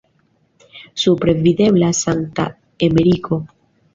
[1.01, 2.47] Supre videblas Sankta
[2.91, 3.41] Emeriko.